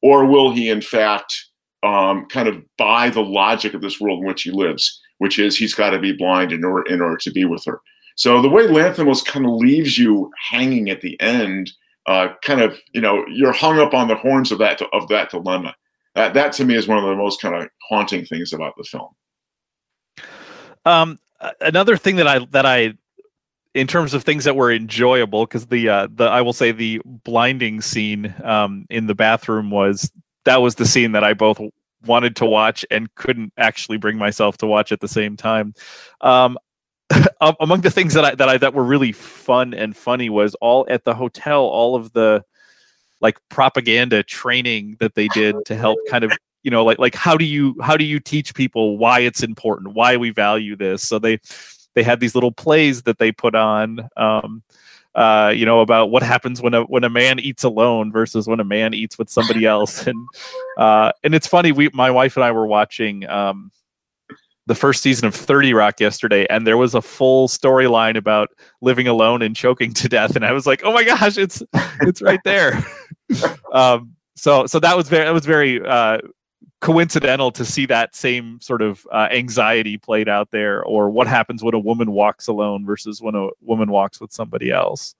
[0.00, 1.48] or will he, in fact,
[1.82, 5.54] um, kind of buy the logic of this world in which he lives, which is
[5.54, 7.82] he's got to be blind in order in order to be with her?
[8.14, 11.72] So the way Lanthimos kind of leaves you hanging at the end
[12.06, 15.30] uh, kind of you know you're hung up on the horns of that of that
[15.30, 15.74] dilemma.
[16.14, 18.84] That that to me is one of the most kind of haunting things about the
[18.84, 19.08] film.
[20.84, 21.18] Um,
[21.60, 22.94] another thing that I that I
[23.74, 27.00] in terms of things that were enjoyable because the uh, the I will say the
[27.04, 30.10] blinding scene um, in the bathroom was
[30.44, 31.60] that was the scene that I both
[32.06, 35.74] wanted to watch and couldn't actually bring myself to watch at the same time.
[36.22, 36.58] Um,
[37.60, 40.86] among the things that I that I that were really fun and funny was all
[40.88, 42.44] at the hotel, all of the
[43.20, 47.36] like propaganda training that they did to help kind of you know like like how
[47.36, 51.06] do you how do you teach people why it's important why we value this?
[51.06, 51.38] So they
[51.94, 54.62] they had these little plays that they put on um
[55.16, 58.60] uh you know about what happens when a when a man eats alone versus when
[58.60, 60.06] a man eats with somebody else.
[60.06, 60.28] And
[60.76, 63.72] uh and it's funny we my wife and I were watching um
[64.70, 69.08] the first season of 30 Rock yesterday, and there was a full storyline about living
[69.08, 70.36] alone and choking to death.
[70.36, 71.60] And I was like, oh my gosh, it's
[72.02, 72.80] it's right there.
[73.72, 76.18] um, so so that was very that was very uh,
[76.80, 81.64] coincidental to see that same sort of uh, anxiety played out there, or what happens
[81.64, 85.16] when a woman walks alone versus when a woman walks with somebody else.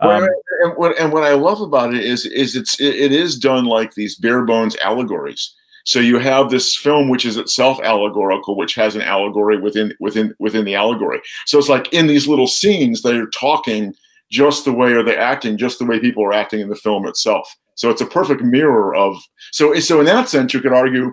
[0.00, 0.28] Um,
[0.62, 3.64] and, what, and what I love about it is is it's it, it is done
[3.64, 5.54] like these bare bones allegories
[5.90, 10.32] so you have this film which is itself allegorical, which has an allegory within within
[10.38, 11.20] within the allegory.
[11.46, 13.92] So it's like in these little scenes they're talking
[14.30, 17.08] just the way or they're acting just the way people are acting in the film
[17.08, 17.56] itself.
[17.74, 19.16] So it's a perfect mirror of
[19.50, 21.12] so so in that sense you could argue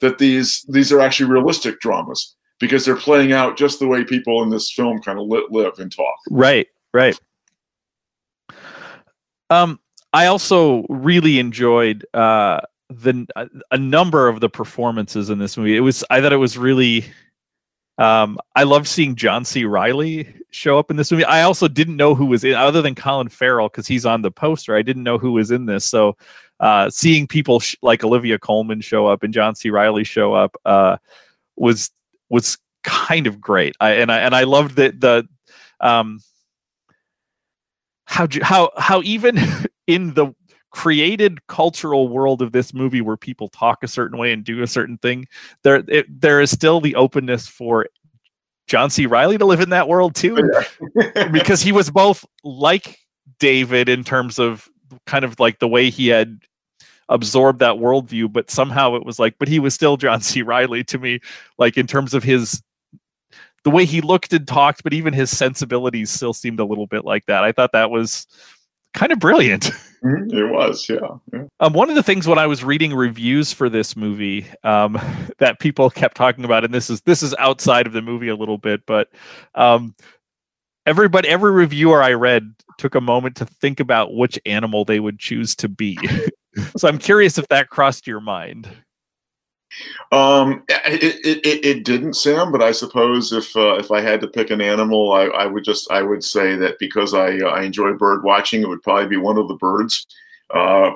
[0.00, 4.42] that these these are actually realistic dramas because they're playing out just the way people
[4.42, 6.18] in this film kind of live and talk.
[6.30, 7.16] Right, right.
[9.50, 9.78] Um,
[10.12, 13.26] I also really enjoyed uh, the
[13.70, 15.76] a number of the performances in this movie.
[15.76, 17.04] It was I thought it was really
[17.98, 19.64] um, I loved seeing John C.
[19.64, 21.24] Reilly show up in this movie.
[21.24, 24.30] I also didn't know who was in other than Colin Farrell because he's on the
[24.30, 24.76] poster.
[24.76, 25.84] I didn't know who was in this.
[25.84, 26.16] So
[26.60, 29.70] uh, seeing people sh- like Olivia Colman show up and John C.
[29.70, 30.98] Reilly show up uh,
[31.56, 31.90] was
[32.28, 33.74] was kind of great.
[33.80, 35.26] I and I and I loved that the
[35.80, 36.20] um,
[38.04, 39.38] how how how even
[39.86, 40.34] in the
[40.76, 44.66] created cultural world of this movie where people talk a certain way and do a
[44.66, 45.26] certain thing
[45.62, 47.86] there it, there is still the openness for
[48.66, 49.06] John C.
[49.06, 52.98] Reilly to live in that world too, oh, because he was both like
[53.38, 54.68] David in terms of
[55.06, 56.40] kind of like the way he had
[57.08, 60.42] absorbed that worldview, but somehow it was like, but he was still John C.
[60.42, 61.20] Reilly to me,
[61.58, 62.62] like in terms of his
[63.64, 67.04] the way he looked and talked, but even his sensibilities still seemed a little bit
[67.04, 67.44] like that.
[67.44, 68.26] I thought that was
[68.94, 69.70] kind of brilliant.
[70.04, 70.36] Mm-hmm.
[70.36, 70.98] It was, yeah.
[71.32, 71.44] yeah.
[71.60, 74.98] Um, one of the things when I was reading reviews for this movie um,
[75.38, 78.36] that people kept talking about, and this is this is outside of the movie a
[78.36, 79.08] little bit, but
[79.54, 79.94] um,
[80.84, 85.18] everybody, every reviewer I read took a moment to think about which animal they would
[85.18, 85.98] choose to be.
[86.76, 88.68] so I'm curious if that crossed your mind.
[90.12, 92.52] Um, it, it, it, didn't, Sam.
[92.52, 95.64] But I suppose if uh, if I had to pick an animal, I, I would
[95.64, 99.08] just I would say that because I uh, I enjoy bird watching, it would probably
[99.08, 100.06] be one of the birds,
[100.54, 100.92] uh,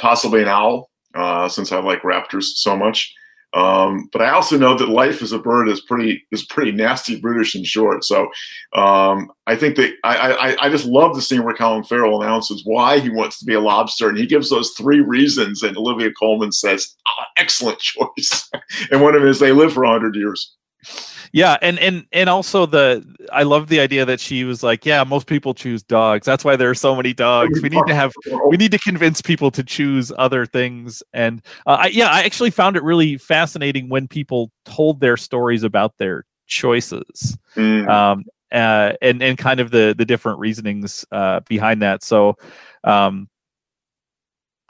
[0.00, 3.14] possibly an owl, uh, since I like raptors so much.
[3.56, 7.18] Um, but I also know that life as a bird is pretty is pretty nasty,
[7.18, 8.04] brutish, and short.
[8.04, 8.28] So
[8.74, 12.62] um, I think that I, I, I just love the scene where Colin Farrell announces
[12.66, 16.12] why he wants to be a lobster, and he gives those three reasons, and Olivia
[16.12, 18.50] Colman says, oh, "Excellent choice."
[18.90, 20.54] and one of them is they live for hundred years
[21.36, 25.04] yeah and and and also the i love the idea that she was like yeah
[25.04, 28.14] most people choose dogs that's why there are so many dogs we need to have
[28.48, 32.50] we need to convince people to choose other things and uh, I, yeah i actually
[32.50, 37.86] found it really fascinating when people told their stories about their choices mm.
[37.86, 42.36] um, uh, and and kind of the the different reasonings uh, behind that so
[42.84, 43.28] um,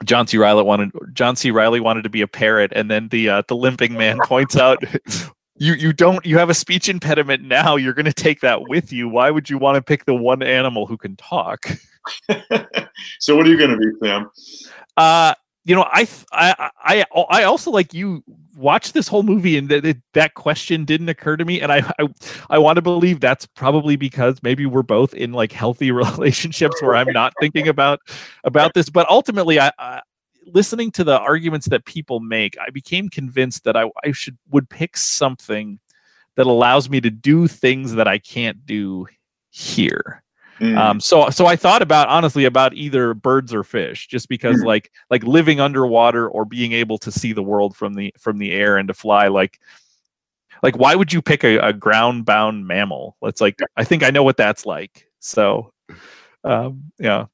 [0.03, 0.37] John C.
[0.37, 1.49] Reilly wanted John C.
[1.49, 4.83] Reilly wanted to be a parrot, and then the uh, the limping man points out,
[5.57, 7.75] you you don't you have a speech impediment now.
[7.75, 9.09] You're going to take that with you.
[9.09, 11.65] Why would you want to pick the one animal who can talk?
[13.19, 14.29] So what are you going to be sam?
[14.95, 15.33] Uh
[15.65, 18.23] you know I, I i i also like you
[18.55, 21.61] watch this whole movie and that that question didn't occur to me.
[21.61, 22.07] And I, I
[22.49, 26.95] i want to believe that's probably because maybe we're both in like healthy relationships where
[26.95, 27.99] i'm not thinking about
[28.45, 28.89] about this.
[28.89, 30.01] But ultimately i, I
[30.53, 34.69] listening to the arguments that people make, I became convinced that I, I should would
[34.69, 35.79] pick something
[36.35, 39.07] that allows me to do things that I can't do
[39.49, 40.23] here.
[40.59, 40.77] Mm.
[40.77, 44.65] Um, so so I thought about honestly about either birds or fish, just because mm.
[44.65, 48.51] like like living underwater or being able to see the world from the from the
[48.51, 49.59] air and to fly like
[50.63, 53.17] like why would you pick a, a ground bound mammal?
[53.21, 55.07] It's like I think I know what that's like.
[55.19, 55.73] So
[56.43, 57.25] um, yeah.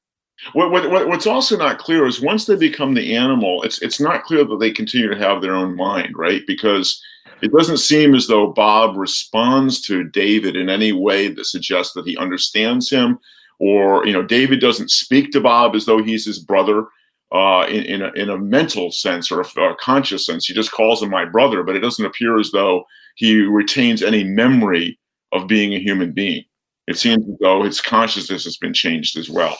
[0.52, 4.24] What, what, what's also not clear is once they become the animal, it's it's not
[4.24, 6.42] clear that they continue to have their own mind, right?
[6.46, 7.02] Because
[7.40, 12.06] it doesn't seem as though Bob responds to David in any way that suggests that
[12.06, 13.18] he understands him,
[13.58, 16.86] or you know, David doesn't speak to Bob as though he's his brother
[17.32, 20.46] uh, in in a, in a mental sense or a, a conscious sense.
[20.46, 22.84] He just calls him my brother, but it doesn't appear as though
[23.16, 24.98] he retains any memory
[25.32, 26.44] of being a human being.
[26.86, 29.56] It seems as though his consciousness has been changed as well.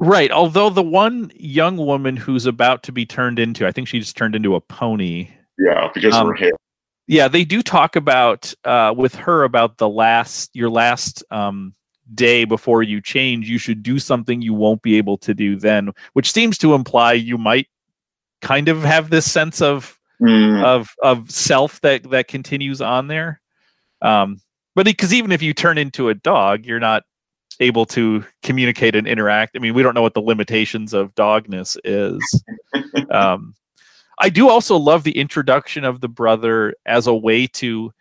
[0.00, 0.30] Right.
[0.30, 4.16] Although the one young woman who's about to be turned into, I think she just
[4.16, 5.28] turned into a pony.
[5.58, 6.52] Yeah, because um, her hair.
[7.06, 11.74] Yeah, they do talk about uh, with her about the last your last um,
[12.14, 13.50] day before you change.
[13.50, 17.12] You should do something you won't be able to do then, which seems to imply
[17.12, 17.66] you might
[18.40, 20.64] kind of have this sense of mm.
[20.64, 23.42] of of self that that continues on there.
[24.00, 24.40] Um,
[24.74, 27.02] but because even if you turn into a dog, you're not
[27.58, 29.56] able to communicate and interact.
[29.56, 32.44] I mean, we don't know what the limitations of dogness is.
[33.10, 33.54] um,
[34.18, 37.92] I do also love the introduction of the brother as a way to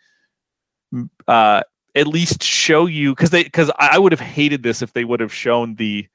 [1.27, 1.63] uh,
[1.95, 5.19] at least show you because they because I would have hated this if they would
[5.19, 6.07] have shown the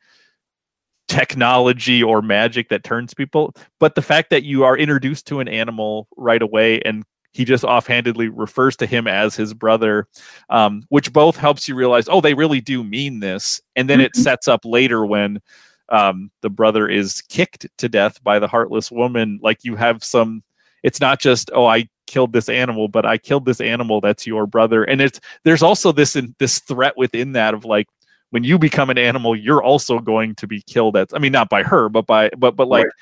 [1.06, 5.48] technology or magic that turns people but the fact that you are introduced to an
[5.48, 10.06] animal right away and he just offhandedly refers to him as his brother,
[10.50, 13.60] um, which both helps you realize, oh, they really do mean this.
[13.74, 14.06] And then mm-hmm.
[14.06, 15.42] it sets up later when
[15.90, 19.40] um, the brother is kicked to death by the heartless woman.
[19.42, 20.44] Like you have some,
[20.84, 24.46] it's not just, oh, I killed this animal, but I killed this animal that's your
[24.46, 24.84] brother.
[24.84, 27.88] And it's there's also this in, this threat within that of like
[28.30, 30.96] when you become an animal, you're also going to be killed.
[30.96, 32.84] At I mean, not by her, but by but but like.
[32.84, 32.92] Right.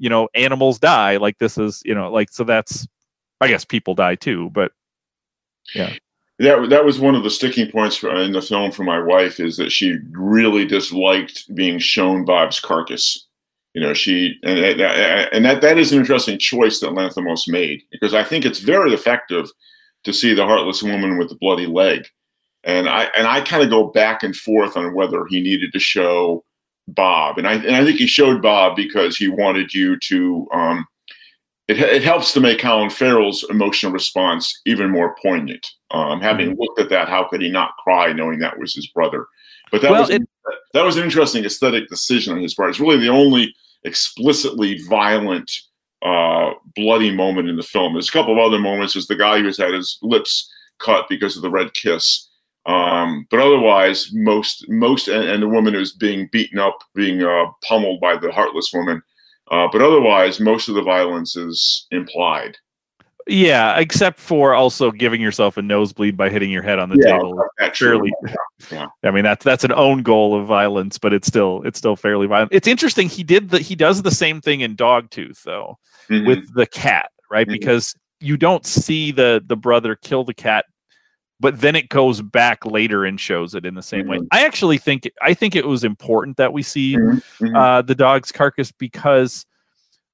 [0.00, 1.16] You know, animals die.
[1.16, 2.44] Like this is, you know, like so.
[2.44, 2.86] That's
[3.40, 4.72] I guess people die too, but
[5.74, 5.94] yeah.
[6.40, 9.56] That, that was one of the sticking points in the film for my wife is
[9.56, 13.26] that she really disliked being shown Bob's carcass.
[13.74, 18.14] You know, she and, and that that is an interesting choice that Lanthimos made because
[18.14, 19.50] I think it's very effective
[20.04, 22.06] to see the heartless woman with the bloody leg,
[22.64, 25.78] and I and I kind of go back and forth on whether he needed to
[25.78, 26.44] show
[26.88, 30.86] Bob, and I and I think he showed Bob because he wanted you to um,
[31.68, 35.66] it, it helps to make Colin Farrell's emotional response even more poignant.
[35.90, 36.60] Um, having mm-hmm.
[36.60, 39.26] looked at that, how could he not cry knowing that was his brother?
[39.70, 40.22] But that well, was it,
[40.72, 42.70] that was an interesting aesthetic decision on his part.
[42.70, 43.54] It's really the only
[43.84, 45.50] explicitly violent,
[46.02, 47.92] uh, bloody moment in the film.
[47.92, 48.94] There's a couple of other moments.
[48.94, 52.28] There's the guy who's had his lips cut because of the red kiss.
[52.66, 57.46] Um, but otherwise, most most and, and, the woman who's being beaten up, being uh,
[57.64, 59.02] pummeled by the heartless woman.
[59.50, 62.56] Uh, but otherwise, most of the violence is implied.
[63.28, 67.12] Yeah, except for also giving yourself a nosebleed by hitting your head on the yeah,
[67.12, 67.38] table.
[67.74, 68.34] Fairly, yeah,
[68.72, 68.86] yeah.
[69.04, 72.26] I mean that's that's an own goal of violence, but it's still it's still fairly
[72.26, 72.52] violent.
[72.54, 73.06] It's interesting.
[73.06, 76.26] He did the he does the same thing in Dogtooth though mm-hmm.
[76.26, 77.46] with the cat, right?
[77.46, 77.52] Mm-hmm.
[77.52, 80.64] Because you don't see the the brother kill the cat,
[81.40, 84.22] but then it goes back later and shows it in the same mm-hmm.
[84.22, 84.28] way.
[84.32, 87.44] I actually think I think it was important that we see mm-hmm.
[87.44, 87.56] Mm-hmm.
[87.56, 89.46] uh, the dog's carcass because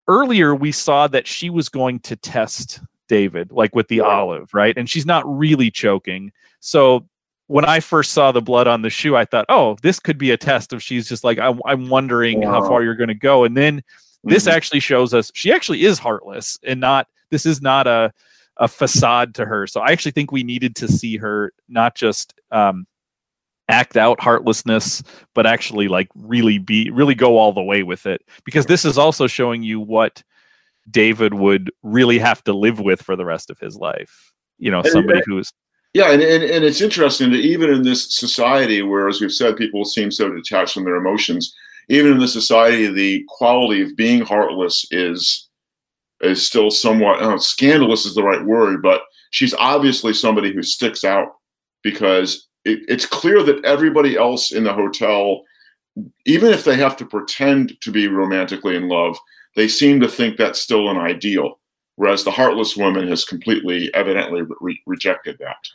[0.06, 4.02] earlier we saw that she was going to test David, like with the yeah.
[4.02, 4.76] olive, right?
[4.76, 6.32] And she's not really choking.
[6.60, 7.06] So
[7.46, 10.30] when I first saw the blood on the shoe, I thought, oh, this could be
[10.30, 12.52] a test of she's just like, I'm, I'm wondering wow.
[12.52, 13.44] how far you're going to go.
[13.44, 13.82] And then
[14.24, 14.56] this mm-hmm.
[14.56, 18.12] actually shows us she actually is heartless and not, this is not a,
[18.58, 19.66] a facade to her.
[19.66, 22.86] So I actually think we needed to see her not just um,
[23.68, 25.02] act out heartlessness,
[25.34, 28.22] but actually like really be, really go all the way with it.
[28.44, 30.22] Because this is also showing you what
[30.90, 34.32] David would really have to live with for the rest of his life.
[34.58, 35.52] You know, somebody who's
[35.94, 39.56] yeah, and, and, and it's interesting that even in this society where, as we've said,
[39.56, 41.54] people seem so detached from their emotions,
[41.88, 45.43] even in this society, the quality of being heartless is
[46.20, 51.04] is still somewhat uh, scandalous is the right word, but she's obviously somebody who sticks
[51.04, 51.28] out
[51.82, 55.42] because it, it's clear that everybody else in the hotel,
[56.24, 59.16] even if they have to pretend to be romantically in love,
[59.56, 61.60] they seem to think that's still an ideal,
[61.96, 65.68] whereas the heartless woman has completely, evidently re- rejected that.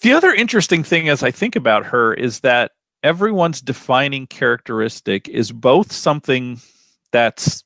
[0.00, 5.52] The other interesting thing as I think about her is that everyone's defining characteristic is
[5.52, 6.60] both something
[7.12, 7.62] that's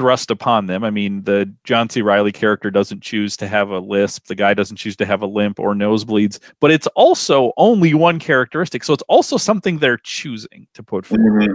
[0.00, 0.82] thrust upon them.
[0.82, 2.00] I mean, the John C.
[2.00, 5.26] Reilly character doesn't choose to have a lisp, the guy doesn't choose to have a
[5.26, 8.82] limp or nosebleeds, but it's also only one characteristic.
[8.82, 11.42] So it's also something they're choosing to put forward.
[11.42, 11.52] Mm-hmm.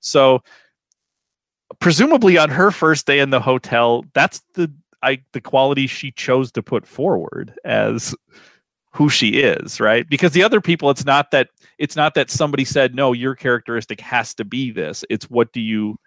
[0.00, 0.42] So
[1.80, 4.70] presumably on her first day in the hotel, that's the
[5.02, 8.14] I the quality she chose to put forward as
[8.92, 10.06] who she is, right?
[10.10, 11.48] Because the other people, it's not that
[11.78, 15.06] it's not that somebody said no, your characteristic has to be this.
[15.08, 15.98] It's what do you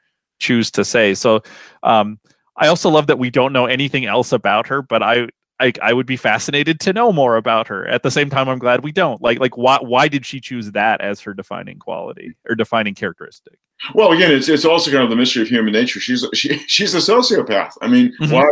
[0.41, 1.13] choose to say.
[1.13, 1.41] So,
[1.83, 2.19] um,
[2.57, 5.27] I also love that we don't know anything else about her, but I
[5.61, 7.87] I, I would be fascinated to know more about her.
[7.87, 9.21] At the same time, I'm glad we don't.
[9.21, 13.59] Like, like why why did she choose that as her defining quality or defining characteristic?
[13.93, 15.99] Well, again, it's it's also kind of the mystery of human nature.
[15.99, 17.73] She's she, she's a sociopath.
[17.81, 18.33] I mean, mm-hmm.
[18.33, 18.49] why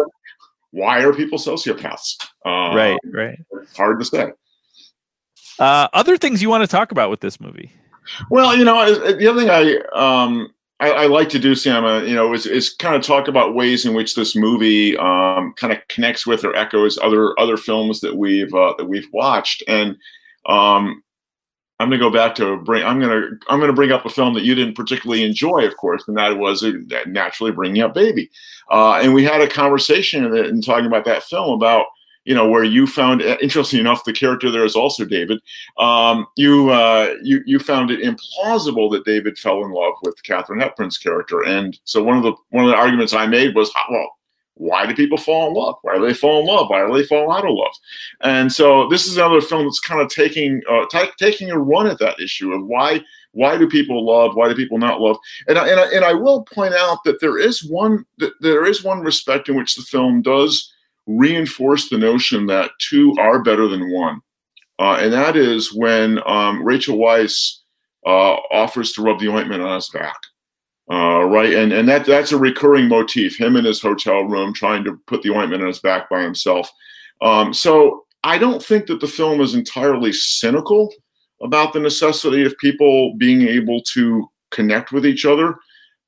[0.71, 2.23] why are people sociopaths?
[2.45, 3.39] Uh, right, right.
[3.53, 4.31] It's hard to say.
[5.57, 7.71] Uh, other things you want to talk about with this movie?
[8.29, 12.15] Well, you know, the other thing I um, I, I, like to do, Sam, you
[12.15, 15.79] know, is, is kind of talk about ways in which this movie um, kind of
[15.89, 19.61] connects with or echoes other other films that we've uh, that we've watched.
[19.67, 19.97] And
[20.45, 21.03] um,
[21.79, 22.83] I'm going to go back to bring.
[22.83, 25.65] I'm going to I'm going to bring up a film that you didn't particularly enjoy,
[25.65, 26.71] of course, and that was uh,
[27.07, 28.29] naturally bringing up Baby.
[28.71, 31.87] Uh, and we had a conversation in, in talking about that film about
[32.29, 35.41] you know, where you found, uh, interesting enough, the character there is also David.
[35.79, 40.59] Um, you, uh, you, you found it implausible that David fell in love with Katharine
[40.59, 44.11] Hepburn's character, and so one of the one of the arguments I made was, well,
[44.53, 45.77] why do people fall in love?
[45.81, 46.69] Why do they fall in love?
[46.69, 47.73] Why do they fall out of love?
[48.21, 51.87] And so this is another film that's kind of taking uh, t- taking a run
[51.87, 54.35] at that issue of why why do people love?
[54.35, 55.17] Why do people not love?
[55.47, 58.67] And I, and I, and I will point out that there is one that there
[58.67, 60.71] is one respect in which the film does
[61.09, 64.21] reinforce the notion that two are better than one.
[64.77, 67.57] Uh, and that is when um, Rachel Weisz
[68.05, 70.15] uh, offers to rub the ointment on his back.
[70.91, 73.39] Uh, right, and and that that's a recurring motif.
[73.39, 76.71] Him in his hotel room trying to put the ointment on his back by himself.
[77.21, 80.91] Um, so I don't think that the film is entirely cynical
[81.41, 85.55] about the necessity of people being able to connect with each other.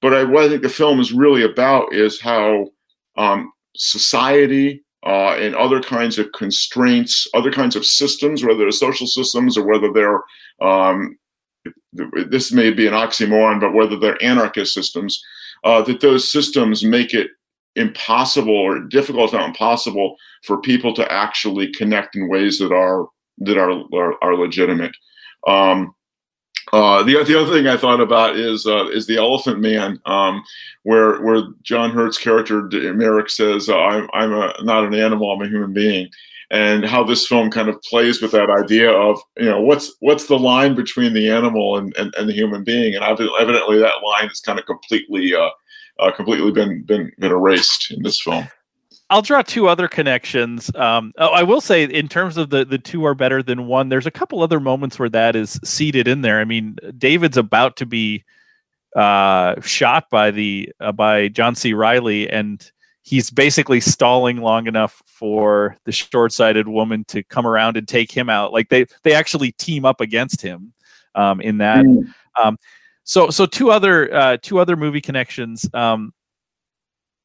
[0.01, 2.69] But I, what I think the film is really about is how
[3.17, 9.07] um, society uh, and other kinds of constraints, other kinds of systems, whether they're social
[9.07, 10.21] systems or whether they're
[10.61, 11.17] um,
[11.93, 15.21] this may be an oxymoron, but whether they're anarchist systems,
[15.63, 17.29] uh, that those systems make it
[17.75, 23.07] impossible or difficult, if not impossible, for people to actually connect in ways that are
[23.39, 24.91] that are are, are legitimate.
[25.47, 25.93] Um,
[26.71, 30.43] uh, the the other thing I thought about is uh, is the Elephant Man, um,
[30.83, 32.61] where where John Hurt's character
[32.93, 36.09] Merrick says, uh, "I'm I'm a not an animal, I'm a human being,"
[36.49, 40.27] and how this film kind of plays with that idea of you know what's what's
[40.27, 42.95] the line between the animal and, and, and the human being?
[42.95, 45.49] And evidently that line has kind of completely uh,
[45.99, 48.47] uh, completely been, been been erased in this film
[49.11, 50.73] I'll draw two other connections.
[50.73, 53.89] Um, oh, I will say, in terms of the the two are better than one.
[53.89, 56.39] There's a couple other moments where that is seated in there.
[56.39, 58.23] I mean, David's about to be
[58.95, 61.73] uh, shot by the uh, by John C.
[61.73, 62.71] Reilly, and
[63.03, 68.29] he's basically stalling long enough for the short-sighted woman to come around and take him
[68.29, 68.53] out.
[68.53, 70.71] Like they they actually team up against him
[71.15, 71.83] um, in that.
[71.83, 72.13] Mm.
[72.41, 72.57] Um,
[73.03, 75.69] so so two other uh, two other movie connections.
[75.73, 76.13] Um,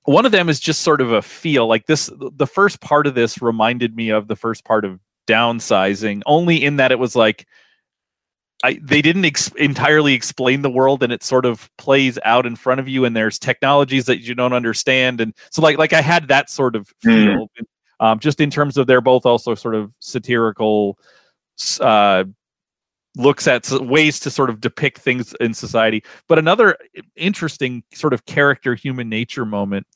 [0.06, 2.10] one of them is just sort of a feel like this.
[2.16, 6.76] The first part of this reminded me of the first part of downsizing, only in
[6.76, 7.46] that it was like
[8.64, 12.56] I, they didn't ex- entirely explain the world and it sort of plays out in
[12.56, 16.00] front of you and there's technologies that you don't understand and so like like i
[16.00, 17.08] had that sort of hmm.
[17.10, 17.66] feel mm.
[18.00, 20.98] um, just in terms of they're both also sort of satirical
[21.80, 22.24] uh,
[23.16, 26.76] looks at ways to sort of depict things in society but another
[27.16, 29.86] interesting sort of character human nature moment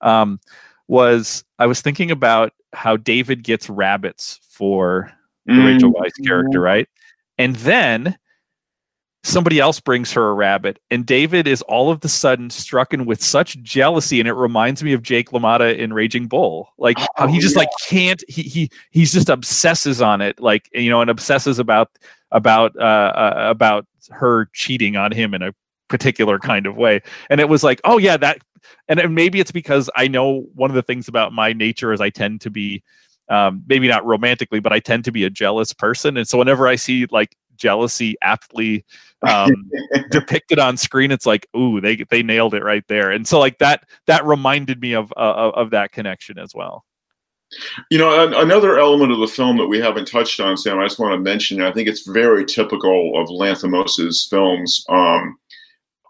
[0.00, 0.40] um,
[0.86, 5.12] was i was thinking about how david gets rabbits for
[5.46, 5.66] the mm.
[5.66, 6.88] rachel weisz character right
[7.36, 8.16] and then
[9.28, 13.04] somebody else brings her a rabbit, and David is all of the sudden struck in
[13.04, 16.68] with such jealousy, and it reminds me of Jake LaMotta in Raging Bull.
[16.78, 17.60] Like how he oh, just yeah.
[17.60, 21.90] like can't he he he's just obsesses on it, like you know, and obsesses about
[22.32, 25.54] about uh, uh about her cheating on him in a
[25.88, 27.00] particular kind of way.
[27.30, 28.38] And it was like, oh yeah, that
[28.88, 32.10] and maybe it's because I know one of the things about my nature is I
[32.10, 32.82] tend to be
[33.28, 36.66] um, maybe not romantically, but I tend to be a jealous person, and so whenever
[36.66, 38.84] I see like jealousy aptly
[39.26, 39.70] um,
[40.10, 43.58] depicted on screen, it's like, ooh, they they nailed it right there, and so like
[43.58, 46.84] that that reminded me of uh, of that connection as well.
[47.90, 50.98] You know, another element of the film that we haven't touched on, Sam, I just
[50.98, 51.62] want to mention.
[51.62, 54.84] I think it's very typical of Lanthimos's films.
[54.90, 55.38] Um,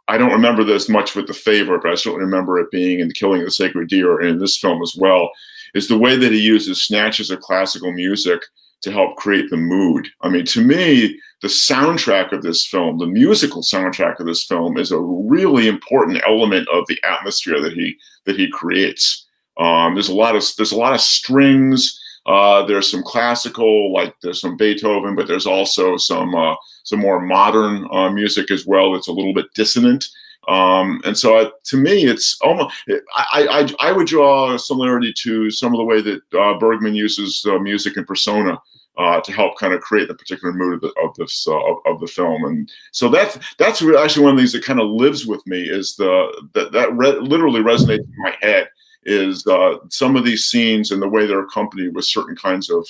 [0.09, 3.13] I don't remember this much with The Favor, but I certainly remember it being in
[3.13, 5.31] Killing the Sacred Deer and in this film as well
[5.75, 8.43] is the way that he uses snatches of classical music
[8.81, 10.09] to help create the mood.
[10.23, 14.77] I mean, to me, the soundtrack of this film, the musical soundtrack of this film,
[14.77, 19.27] is a really important element of the atmosphere that he that he creates.
[19.59, 22.01] Um, there's a lot of there's a lot of strings.
[22.27, 27.21] Uh, there's some classical, like there's some Beethoven, but there's also some uh, some more
[27.21, 28.93] modern uh, music as well.
[28.93, 30.05] That's a little bit dissonant.
[30.49, 32.75] Um, and so uh, to me, it's almost,
[33.17, 36.95] I, I, I would draw a similarity to some of the way that uh, Bergman
[36.95, 38.59] uses uh, music and persona
[38.99, 41.79] uh, to help kind of create the particular mood of, the, of this uh, of,
[41.87, 42.45] of, the film.
[42.45, 45.63] And so that's that's actually one of the things that kind of lives with me
[45.63, 48.69] is the that that re- literally resonates in my head
[49.05, 52.87] is uh, some of these scenes and the way they're accompanied with certain kinds of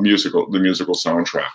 [0.00, 1.50] musical the musical soundtrack.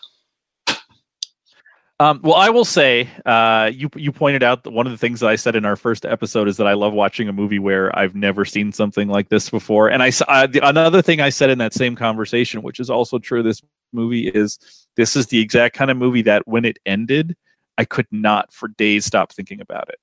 [1.97, 5.21] Um, well, I will say, uh, you you pointed out that one of the things
[5.21, 7.97] that I said in our first episode is that I love watching a movie where
[7.97, 9.89] I've never seen something like this before.
[9.89, 13.17] And I uh, the, another thing I said in that same conversation, which is also
[13.17, 13.61] true, this
[13.93, 14.59] movie is
[14.97, 17.37] this is the exact kind of movie that when it ended,
[17.77, 19.99] I could not for days stop thinking about it.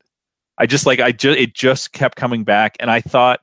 [0.57, 3.41] I just like I just it just kept coming back, and I thought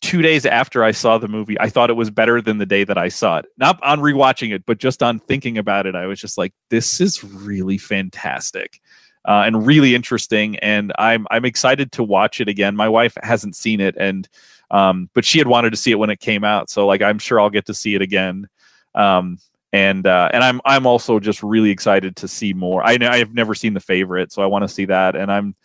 [0.00, 2.84] two days after I saw the movie, I thought it was better than the day
[2.84, 3.46] that I saw it.
[3.56, 7.00] Not on rewatching it, but just on thinking about it, I was just like, this
[7.00, 8.80] is really fantastic.
[9.26, 12.76] Uh, and really interesting, and I'm I'm excited to watch it again.
[12.76, 14.28] My wife hasn't seen it, and
[14.70, 17.18] um, but she had wanted to see it when it came out, so like I'm
[17.18, 18.48] sure I'll get to see it again.
[18.94, 19.38] Um,
[19.72, 22.86] and uh, and I'm I'm also just really excited to see more.
[22.86, 25.56] I I've never seen the favorite, so I want to see that, and I'm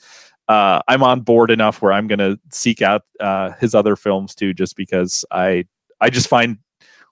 [0.49, 4.33] uh, I'm on board enough where I'm going to seek out uh, his other films
[4.35, 5.65] too, just because I
[6.01, 6.57] I just find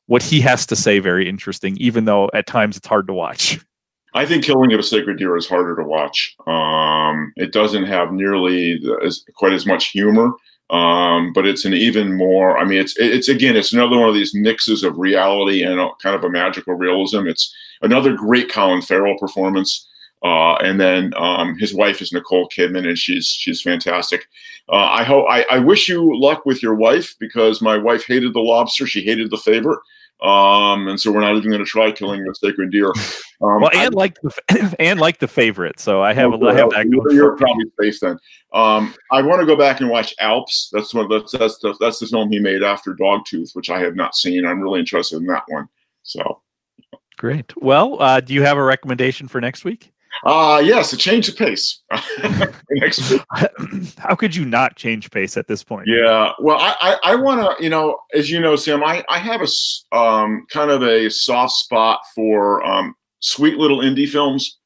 [0.08, 3.60] what he has to say very interesting, even though at times it's hard to watch.
[4.14, 6.36] I think Killing of a Sacred Deer is harder to watch.
[6.48, 10.32] Um, it doesn't have nearly as quite as much humor,
[10.72, 12.58] um, but it's an even more.
[12.58, 15.90] I mean, it's it's again, it's another one of these mixes of reality and a,
[16.02, 17.28] kind of a magical realism.
[17.28, 19.87] It's another great Colin Farrell performance.
[20.24, 24.26] Uh, and then um, his wife is Nicole Kidman, and she's she's fantastic.
[24.70, 28.34] Uh, I hope I, I wish you luck with your wife because my wife hated
[28.34, 28.88] the lobster.
[28.88, 29.80] She hated the favorite.
[30.22, 32.92] Um, and so we're not even going to try killing the sacred deer.
[33.40, 36.72] Um, well, and like the and like the favorite, so I have a, I have
[36.72, 36.88] that.
[36.90, 38.18] You're, you're probably safe then.
[38.52, 40.72] Um, I want to go back and watch Alps.
[40.74, 43.96] That's what that's that's the, that's the film he made after Dogtooth, which I have
[43.96, 44.44] not seen.
[44.44, 45.70] I'm really interested in that one.
[46.02, 46.42] So
[47.18, 47.56] great.
[47.58, 49.94] Well, uh, do you have a recommendation for next week?
[50.24, 51.82] Uh yes, a change of pace.
[53.98, 55.88] How could you not change pace at this point?
[55.88, 59.20] Yeah, well, I I, I want to, you know, as you know, Sam, I I
[59.20, 64.58] have a um kind of a soft spot for um sweet little indie films.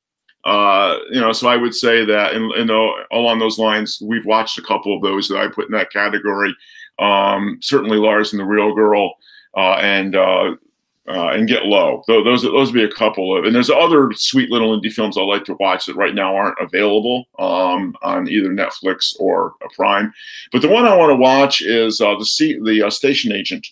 [0.44, 2.72] Uh, you know, so I would say that, and, and
[3.12, 6.56] along those lines, we've watched a couple of those that I put in that category.
[6.98, 9.14] Um, certainly, Lars and the Real Girl,
[9.56, 10.56] uh, and uh,
[11.08, 12.04] uh, and Get Low.
[12.08, 15.22] Those those would be a couple of, and there's other sweet little indie films I
[15.22, 20.14] like to watch that right now aren't available um, on either Netflix or Prime.
[20.52, 23.66] But the one I want to watch is uh, the C- the uh, Station Agent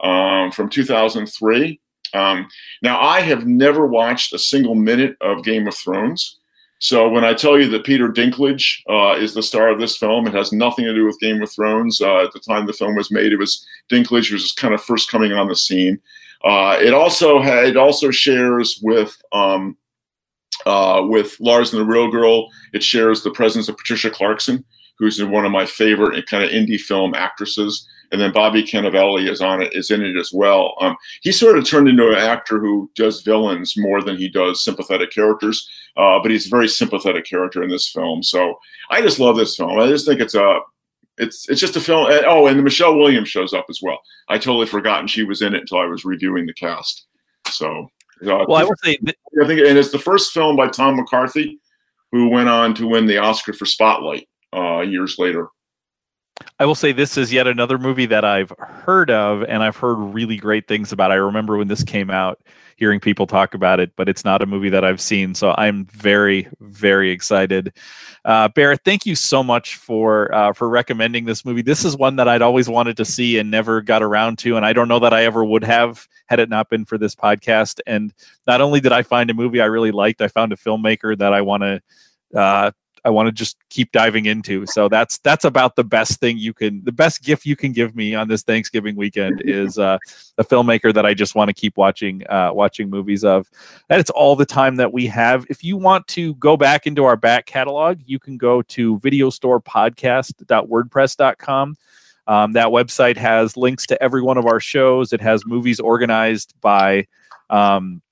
[0.00, 1.80] um, from 2003.
[2.12, 2.48] Um,
[2.82, 6.38] now I have never watched a single minute of Game of Thrones.
[6.82, 10.26] So when I tell you that Peter Dinklage uh, is the star of this film,
[10.26, 12.00] it has nothing to do with Game of Thrones.
[12.00, 15.10] Uh, at the time the film was made, it was Dinklage was kind of first
[15.10, 16.00] coming on the scene.
[16.44, 19.76] Uh, it also it also shares with um,
[20.66, 22.48] uh, with Lars and the Real Girl.
[22.72, 24.64] It shares the presence of Patricia Clarkson,
[24.98, 27.86] who's one of my favorite kind of indie film actresses.
[28.12, 30.74] And then Bobby Cannavale is on it, is in it as well.
[30.80, 34.64] Um, he sort of turned into an actor who does villains more than he does
[34.64, 35.68] sympathetic characters.
[35.96, 38.24] Uh, but he's a very sympathetic character in this film.
[38.24, 38.58] So
[38.90, 39.78] I just love this film.
[39.78, 40.58] I just think it's a
[41.20, 42.06] it's it's just a film.
[42.26, 44.00] Oh, and Michelle Williams shows up as well.
[44.28, 47.06] I totally forgotten she was in it until I was reviewing the cast.
[47.48, 47.90] So,
[48.22, 51.60] uh, well, I would say I think, and it's the first film by Tom McCarthy,
[52.12, 55.48] who went on to win the Oscar for Spotlight uh, years later.
[56.58, 59.94] I will say this is yet another movie that I've heard of and I've heard
[59.94, 61.10] really great things about.
[61.10, 62.40] I remember when this came out,
[62.76, 65.34] hearing people talk about it, but it's not a movie that I've seen.
[65.34, 67.74] So I'm very, very excited.
[68.24, 71.62] Uh, Barrett, thank you so much for uh, for recommending this movie.
[71.62, 74.66] This is one that I'd always wanted to see and never got around to, and
[74.66, 77.80] I don't know that I ever would have had it not been for this podcast.
[77.86, 78.12] And
[78.46, 81.32] not only did I find a movie I really liked, I found a filmmaker that
[81.32, 81.82] I want to
[82.38, 82.70] uh,
[83.04, 84.66] I want to just keep diving into.
[84.66, 87.96] So that's that's about the best thing you can the best gift you can give
[87.96, 89.96] me on this Thanksgiving weekend is uh,
[90.38, 93.48] a filmmaker that I just want to keep watching uh, watching movies of.
[93.88, 95.46] And it's all the time that we have.
[95.48, 101.76] If you want to go back into our back catalog, you can go to videostorepodcast.wordpress.com.
[102.26, 105.12] Um, that website has links to every one of our shows.
[105.12, 107.08] It has movies organized by
[107.48, 108.02] um,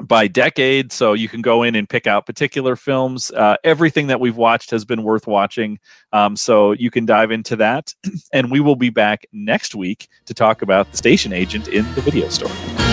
[0.00, 0.92] by decade.
[0.92, 3.30] So you can go in and pick out particular films.
[3.30, 5.78] Uh, everything that we've watched has been worth watching.
[6.12, 7.94] Um, so you can dive into that.
[8.32, 12.00] and we will be back next week to talk about the station agent in the
[12.00, 12.85] video store.